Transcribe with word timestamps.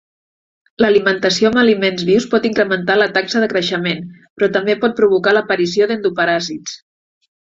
L'alimentació 0.83 1.49
amb 1.49 1.59
aliments 1.63 2.05
vius 2.07 2.25
pot 2.31 2.47
incrementar 2.49 2.95
la 3.01 3.09
taxa 3.19 3.43
de 3.45 3.51
creixement, 3.53 4.01
però 4.39 4.49
també 4.57 4.77
pot 4.87 4.97
provocar 5.01 5.35
l'aparició 5.37 5.89
d'endoparàsits. 5.93 6.79